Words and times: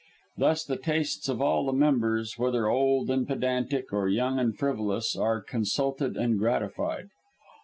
Thus, 0.35 0.65
the 0.65 0.77
tastes 0.79 1.29
of 1.29 1.43
all 1.43 1.63
the 1.67 1.73
members, 1.73 2.35
whether 2.39 2.67
old 2.67 3.11
and 3.11 3.27
pedantic, 3.27 3.93
or 3.93 4.09
young 4.09 4.39
and 4.39 4.57
frivolous, 4.57 5.15
are 5.15 5.41
consulted 5.43 6.17
and 6.17 6.39
gratified. 6.39 7.09